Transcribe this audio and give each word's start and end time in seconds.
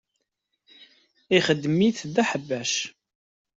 Ixedm-it 1.37 1.99
d 2.13 2.15
aḥbac. 2.23 2.73